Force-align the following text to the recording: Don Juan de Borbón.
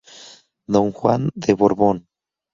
Don 0.65 0.91
Juan 0.93 1.29
de 1.35 1.53
Borbón. 1.53 1.97